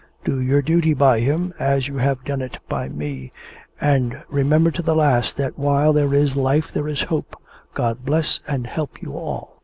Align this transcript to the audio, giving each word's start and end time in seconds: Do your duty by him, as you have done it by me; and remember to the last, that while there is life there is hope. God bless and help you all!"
Do 0.25 0.41
your 0.41 0.63
duty 0.63 0.95
by 0.95 1.19
him, 1.19 1.53
as 1.59 1.87
you 1.87 1.97
have 1.99 2.23
done 2.23 2.41
it 2.41 2.57
by 2.67 2.89
me; 2.89 3.31
and 3.79 4.23
remember 4.29 4.71
to 4.71 4.81
the 4.81 4.95
last, 4.95 5.37
that 5.37 5.59
while 5.59 5.93
there 5.93 6.11
is 6.15 6.35
life 6.35 6.71
there 6.73 6.87
is 6.87 7.03
hope. 7.03 7.35
God 7.75 8.03
bless 8.03 8.39
and 8.47 8.65
help 8.65 8.99
you 9.03 9.15
all!" 9.15 9.57